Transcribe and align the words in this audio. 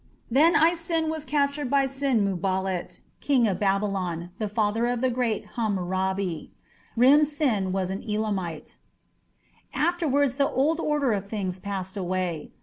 Then 0.31 0.55
Isin 0.55 1.09
was 1.09 1.25
captured 1.25 1.69
by 1.69 1.85
Sin 1.85 2.25
muballit, 2.25 3.01
King 3.19 3.47
of 3.47 3.59
Babylon, 3.59 4.31
the 4.39 4.47
father 4.47 4.87
of 4.87 4.99
the 4.99 5.11
great 5.11 5.45
Hammurabi. 5.57 6.51
Rim 6.95 7.23
Sin 7.23 7.71
was 7.71 7.91
an 7.91 8.01
Elamite. 8.09 8.77
Afterwards 9.75 10.37
the 10.37 10.49
old 10.49 10.79
order 10.79 11.13
of 11.13 11.29
things 11.29 11.59
passed 11.59 11.95
away. 11.97 12.51